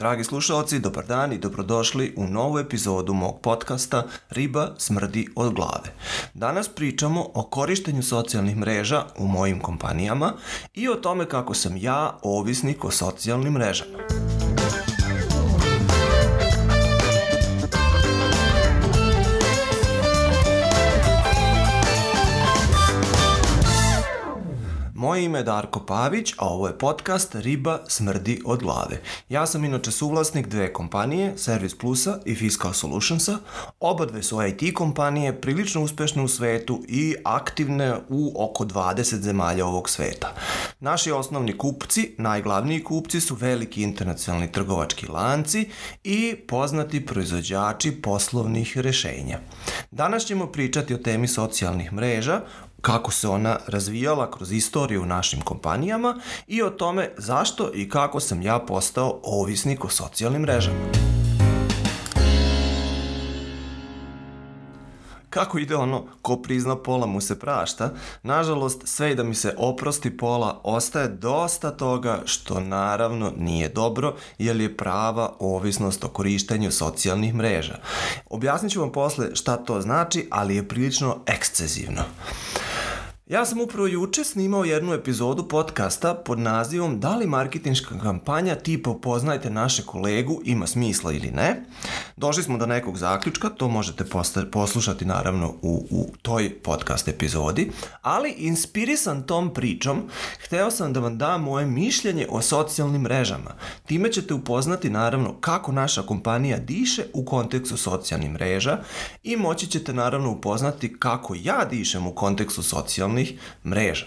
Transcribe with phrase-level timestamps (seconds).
[0.00, 5.94] Dragi slušalci, dobar dan i dobrodošli u novu epizodu mog podcasta Riba smrdi od glave.
[6.34, 10.32] Danas pričamo o korištenju socijalnih mreža u mojim kompanijama
[10.74, 13.98] i o tome kako sam ja ovisnik o socijalnim mrežama.
[25.20, 29.00] Moje ime je Darko Pavić, a ovo je podcast Riba smrdi od glave.
[29.28, 33.38] Ja sam inače suvlasnik dve kompanije, Service Plusa i Fiscal Solutionsa.
[33.80, 39.66] Oba dve su IT kompanije, prilično uspešne u svetu i aktivne u oko 20 zemalja
[39.66, 40.34] ovog sveta.
[40.80, 45.68] Naši osnovni kupci, najglavniji kupci su veliki internacionalni trgovački lanci
[46.04, 49.38] i poznati proizvođači poslovnih rešenja.
[49.90, 52.40] Danas ćemo pričati o temi socijalnih mreža,
[52.80, 58.20] kako se ona razvijala kroz istoriju u našim kompanijama i o tome zašto i kako
[58.20, 61.10] sam ja postao ovisnik o socijalnim mrežama.
[65.30, 69.54] Kako ide ono, ko prizna pola mu se prašta, nažalost sve i da mi se
[69.58, 76.70] oprosti pola, ostaje dosta toga što naravno nije dobro, jer je prava ovisnost o korištenju
[76.70, 77.78] socijalnih mreža.
[78.30, 82.02] Objasnit ću vam posle šta to znači, ali je prilično ekscezivno.
[83.30, 88.94] Ja sam upravo juče snimao jednu epizodu podcasta pod nazivom Da li marketinška kampanja tipa
[89.02, 91.64] poznajte naše kolegu ima smisla ili ne.
[92.16, 94.04] Došli smo do nekog zaključka, to možete
[94.52, 97.70] poslušati naravno u, u toj podcast epizodi,
[98.02, 100.02] ali inspirisan tom pričom,
[100.44, 103.54] hteo sam da vam dam moje mišljenje o socijalnim mrežama.
[103.86, 108.78] Time ćete upoznati naravno kako naša kompanija diše u kontekstu socijalnih mreža
[109.22, 114.06] i moći ćete naravno upoznati kako ja dišem u kontekstu socijalnih socijalnih mreža.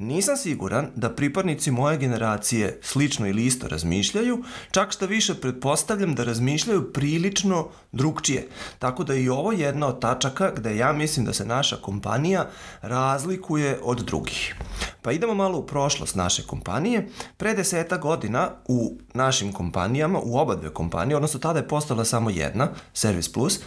[0.00, 6.24] Nisam siguran da pripadnici moje generacije slično ili isto razmišljaju, čak što više pretpostavljam da
[6.24, 8.48] razmišljaju prilično drugčije.
[8.78, 12.48] Tako da i ovo jedna od tačaka gde ja mislim da se naša kompanija
[12.82, 14.54] razlikuje od drugih.
[15.02, 17.08] Pa idemo malo u prošlost naše kompanije.
[17.36, 22.30] Pre deseta godina u našim kompanijama, u oba dve kompanije, odnosno tada je postala samo
[22.30, 23.60] jedna, Service Plus,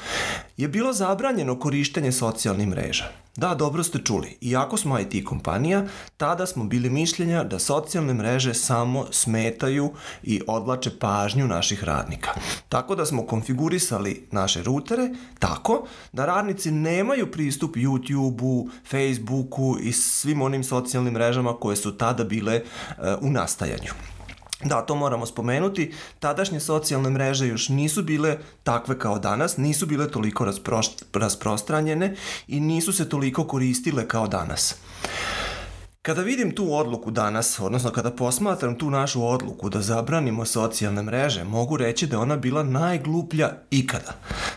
[0.58, 3.24] je bilo zabranjeno korištenje socijalnih mreža.
[3.36, 4.38] Da, dobro ste čuli.
[4.42, 5.86] Iako smo IT kompanija,
[6.24, 9.92] tada smo bili mišljenja da socijalne mreže samo smetaju
[10.24, 12.32] i odlače pažnju naših radnika.
[12.70, 20.42] Tako da smo konfigurisali naše rutere tako da radnici nemaju pristup YouTube-u, Facebooku i svim
[20.42, 23.92] onim socijalnim mrežama koje su tada bile uh, u nastajanju.
[24.64, 25.94] Da, to moramo spomenuti.
[26.20, 30.52] Tadašnje socijalne mreže još nisu bile takve kao danas, nisu bile toliko
[31.14, 32.16] rasprostranjene
[32.48, 34.76] i nisu se toliko koristile kao danas.
[36.06, 41.44] Kada vidim tu odluku danas, odnosno kada posmatram tu našu odluku da zabranimo socijalne mreže,
[41.44, 44.14] mogu reći da ona bila najgluplja ikada.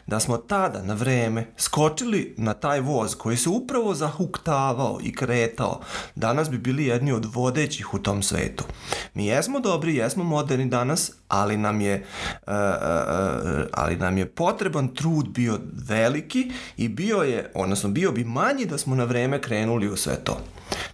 [0.06, 5.80] Da smo tada na vreme skočili na taj voz koji se upravo zahuktavao i kretao,
[6.14, 8.64] danas bi bili jedni od vodećih u tom svetu.
[9.14, 12.06] Mi jesmo dobri, jesmo moderni danas, ali nam je,
[12.46, 15.58] uh, uh, ali nam je potreban trud bio
[15.88, 20.16] veliki i bio je, odnosno bio bi manji da smo na vreme krenuli u sve
[20.24, 20.38] to.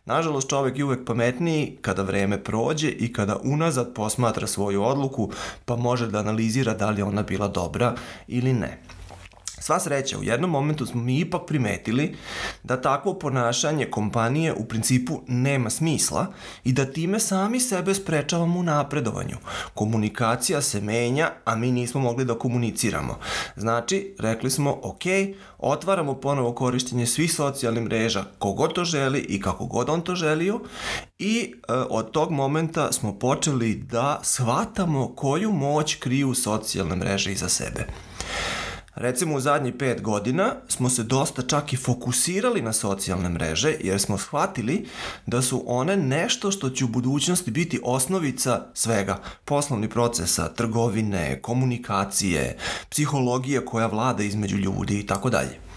[0.05, 5.31] Nažalost, čovek je uvek pametniji kada vreme prođe i kada unazad posmatra svoju odluku,
[5.65, 7.95] pa može da analizira da li ona bila dobra
[8.29, 8.79] ili ne.
[9.63, 12.17] Sva sreća, u jednom momentu smo mi ipak primetili
[12.63, 16.27] da takvo ponašanje kompanije u principu nema smisla
[16.65, 19.37] i da time sami sebe sprečavamo u napredovanju.
[19.75, 23.19] Komunikacija se menja, a mi nismo mogli da komuniciramo.
[23.57, 25.03] Znači, rekli smo, ok,
[25.59, 30.61] otvaramo ponovo korištenje svih socijalnih mreža, kogod to želi i kako god on to želio
[31.19, 37.49] i e, od tog momenta smo počeli da shvatamo koju moć kriju socijalne mreže iza
[37.49, 37.87] sebe.
[38.95, 44.01] Recimo u zadnjih pet godina smo se dosta čak i fokusirali na socijalne mreže jer
[44.01, 44.87] smo shvatili
[45.27, 49.19] da su one nešto što će u budućnosti biti osnovica svega.
[49.45, 52.57] Poslovni procesa, trgovine, komunikacije,
[52.91, 55.72] psihologije koja vlada između ljudi i tako dalje.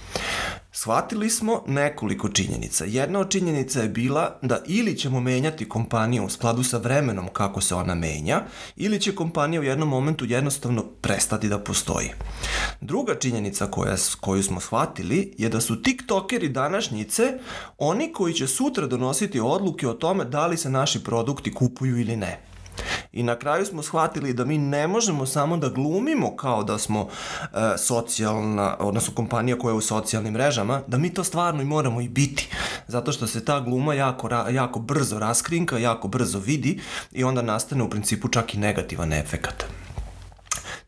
[0.78, 2.86] Shvatili smo nekoliko činjenica.
[2.86, 7.62] Jedna od činjenica je bila da ili ćemo menjati kompaniju u skladu sa vremenom kako
[7.62, 8.42] se ona menja,
[8.76, 12.10] ili će kompanija u jednom momentu jednostavno prestati da postoji.
[12.82, 17.34] Druga činjenica koja, koju smo shvatili je da su tiktokeri današnjice
[17.78, 22.16] oni koji će sutra donositi odluke o tome da li se naši produkti kupuju ili
[22.16, 22.55] ne.
[23.16, 27.08] I na kraju smo shvatili da mi ne možemo samo da glumimo kao da smo
[27.42, 27.48] e,
[27.78, 32.10] socijalna, odnosno kompanija koja je u socijalnim mrežama, da mi to stvarno i moramo i
[32.10, 32.50] biti.
[32.88, 36.80] Zato što se ta gluma jako, jako brzo raskrinka, jako brzo vidi
[37.12, 39.66] i onda nastane u principu čak i negativan efekat.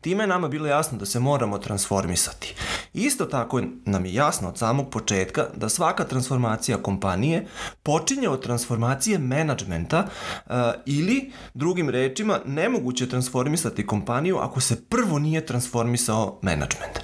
[0.00, 2.54] Time je nama bilo jasno da se moramo transformisati.
[2.92, 7.46] Isto tako nam je jasno od samog početka da svaka transformacija kompanije
[7.82, 10.04] počinje od transformacije menadžmenta
[10.46, 10.52] uh,
[10.86, 16.98] ili, drugim rečima, nemoguće transformisati kompaniju ako se prvo nije transformisao menadžment.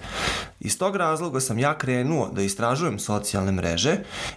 [0.61, 3.97] Iz tog razloga sam ja krenuo da istražujem socijalne mreže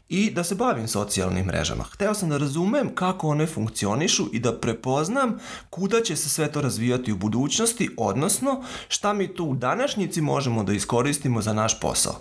[0.09, 1.83] i da se bavim socijalnim mrežama.
[1.83, 6.61] Hteo sam da razumem kako one funkcionišu i da prepoznam kuda će se sve to
[6.61, 12.15] razvijati u budućnosti, odnosno šta mi tu u današnjici možemo da iskoristimo za naš posao.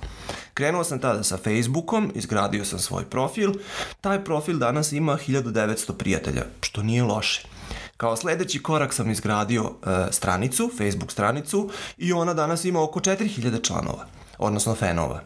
[0.55, 3.53] Krenuo sam tada sa Facebookom, izgradio sam svoj profil.
[4.01, 7.56] Taj profil danas ima 1900 prijatelja, što nije loše.
[7.97, 13.67] Kao sledeći korak sam izgradio e, stranicu, Facebook stranicu i ona danas ima oko 4000
[13.67, 14.07] članova
[14.39, 15.21] odnosno fanova.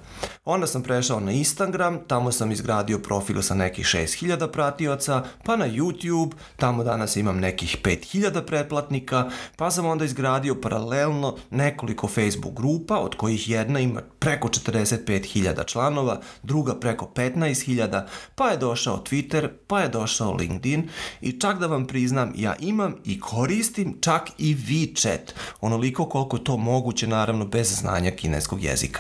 [0.45, 5.69] Onda sam prešao na Instagram, tamo sam izgradio profil sa nekih 6000 pratioca, pa na
[5.69, 12.99] YouTube, tamo danas imam nekih 5000 pretplatnika, pa sam onda izgradio paralelno nekoliko Facebook grupa,
[12.99, 19.81] od kojih jedna ima preko 45.000 članova, druga preko 15.000, pa je došao Twitter, pa
[19.81, 20.89] je došao LinkedIn
[21.21, 26.57] i čak da vam priznam, ja imam i koristim čak i WeChat, onoliko koliko to
[26.57, 29.00] moguće naravno bez znanja kineskog jezika.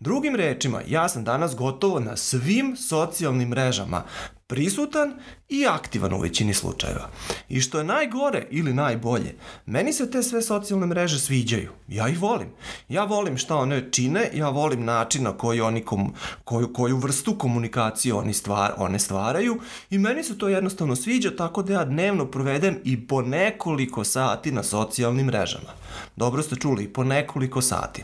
[0.00, 4.02] Drugim rečima, ja sam danas gotovo na svim socijalnim mrežama
[4.46, 5.14] prisutan
[5.48, 7.08] i aktivan u većini slučajeva.
[7.48, 9.34] I što je najgore ili najbolje,
[9.66, 11.70] meni se te sve socijalne mreže sviđaju.
[11.88, 12.48] Ja ih volim.
[12.88, 16.14] Ja volim šta one čine, ja volim način na koji oni kom,
[16.44, 19.60] koju, koju vrstu komunikacije oni stvar, one stvaraju
[19.90, 24.52] i meni se to jednostavno sviđa tako da ja dnevno provedem i po nekoliko sati
[24.52, 25.70] na socijalnim mrežama.
[26.16, 28.02] Dobro ste čuli, i po nekoliko sati.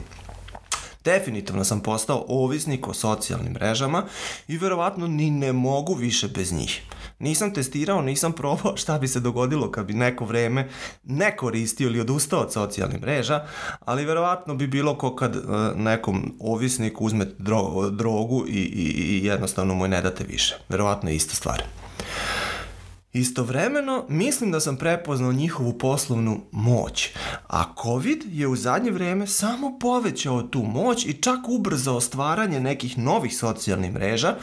[1.04, 4.04] Definitivno sam postao ovisnik o socijalnim mrežama
[4.48, 6.82] i verovatno ni ne mogu više bez njih.
[7.18, 10.68] Nisam testirao, nisam probao šta bi se dogodilo kad bi neko vreme
[11.04, 13.46] ne koristio ili odustao od socijalnih mreža,
[13.84, 15.42] ali verovatno bi bilo ko kad uh,
[15.76, 20.56] nekom ovisniku uzme dro drogu i, i, i jednostavno mu je ne date više.
[20.68, 21.62] Verovatno je ista stvar.
[23.12, 27.08] Istovremeno, mislim da sam prepoznao njihovu poslovnu moć,
[27.48, 32.98] a COVID je u zadnje vreme samo povećao tu moć i čak ubrzao stvaranje nekih
[32.98, 34.34] novih socijalnih mreža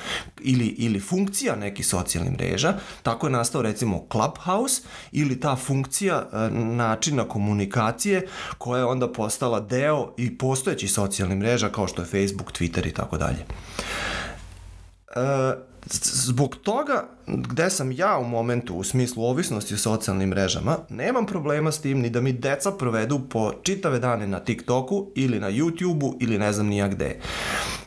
[0.41, 2.73] ili, ili funkcija nekih socijalnih mreža.
[3.03, 4.81] Tako je nastao recimo Clubhouse
[5.11, 8.27] ili ta funkcija e, načina komunikacije
[8.57, 12.93] koja je onda postala deo i postojećih socijalnih mreža kao što je Facebook, Twitter i
[12.93, 13.45] tako dalje.
[15.15, 21.25] E, zbog toga gde sam ja u momentu u smislu ovisnosti o socijalnim mrežama, nemam
[21.25, 25.51] problema s tim ni da mi deca provedu po čitave dane na TikToku ili na
[25.51, 27.19] YouTubeu ili ne znam nija gde.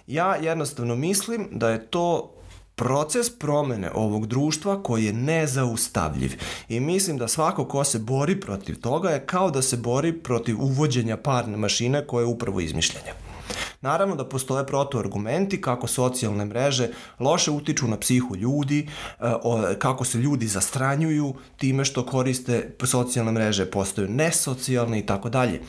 [0.06, 2.34] Ja jednostavno mislim da je to
[2.74, 6.32] proces promene ovog društva koji je nezaustavljiv
[6.68, 10.62] i mislim da svako ko se bori protiv toga je kao da se bori protiv
[10.62, 13.29] uvođenja parne mašine koje je upravo izmišljenja.
[13.82, 16.88] Naravno da postoje protuargumenti kako socijalne mreže
[17.18, 18.88] loše utiču na psihu ljudi,
[19.20, 19.32] e,
[19.78, 25.60] kako se ljudi zastranjuju time što koriste socijalne mreže, postaju nesocijalne i tako dalje.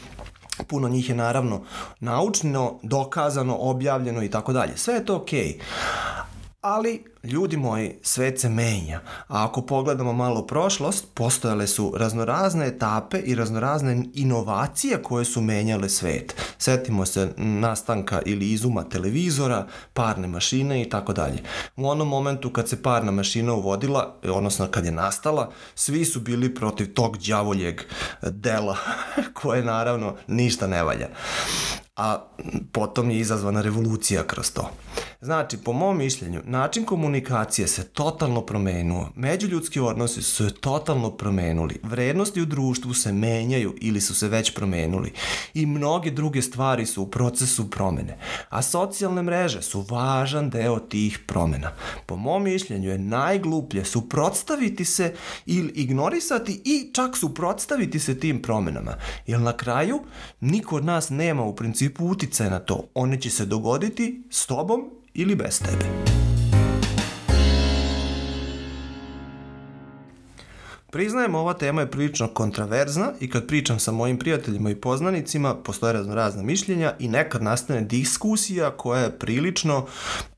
[0.67, 1.63] Puno njih je naravno
[1.99, 4.77] naučno, dokazano, objavljeno i tako dalje.
[4.77, 5.57] Sve je to okej.
[5.57, 6.20] Okay.
[6.61, 13.19] Ali Ljudi moji, svet se menja, a ako pogledamo malo prošlost, postojale su raznorazne etape
[13.19, 16.35] i raznorazne inovacije koje su menjale svet.
[16.57, 21.43] Setimo se nastanka ili izuma televizora, parne mašine i tako dalje.
[21.75, 26.55] U onom momentu kad se parna mašina uvodila, odnosno kad je nastala, svi su bili
[26.55, 27.81] protiv tog đavoljeg
[28.21, 28.77] dela,
[29.41, 31.07] koje naravno ništa ne valja
[32.01, 32.17] a
[32.71, 34.69] potom je izazvana revolucija kroz to.
[35.21, 41.79] Znači, po mom mišljenju, način komunikacije se totalno promenuo, međuljudski odnosi su se totalno promenuli,
[41.83, 45.13] vrednosti u društvu se menjaju ili su se već promenuli
[45.53, 48.17] i mnoge druge stvari su u procesu promene,
[48.49, 51.71] a socijalne mreže su važan deo tih promena.
[52.05, 55.13] Po mom mišljenju je najgluplje suprotstaviti se
[55.45, 58.95] ili ignorisati i čak suprotstaviti se tim promenama,
[59.27, 59.99] jer na kraju
[60.39, 62.87] niko od nas nema u principu uticaja na to.
[62.93, 66.11] One će se dogoditi s tobom ili bez tebe.
[70.91, 75.93] Priznajem, ova tema je prilično kontraverzna i kad pričam sa mojim prijateljima i poznanicima, postoje
[75.93, 79.85] razno razna mišljenja i nekad nastane diskusija koja je prilično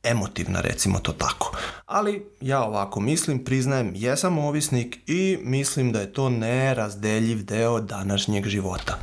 [0.04, 1.58] emotivna, recimo to tako.
[1.86, 8.48] Ali ja ovako mislim, priznajem, jesam ovisnik i mislim da je to nerazdeljiv deo današnjeg
[8.48, 8.98] života.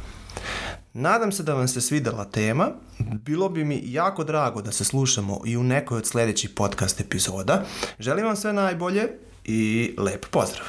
[0.92, 2.68] Nadam se da vam se svidela tema.
[2.98, 7.64] Bilo bi mi jako drago da se slušamo i u nekoj od sledećih podcast epizoda.
[7.98, 9.08] Želim vam sve najbolje
[9.44, 10.66] i lep pozdrav!